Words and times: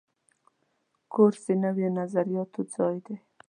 کورس 1.13 1.41
د 1.47 1.49
نویو 1.63 1.95
نظریاتو 1.99 2.61
ځای 2.73 2.95
دی. 3.05 3.15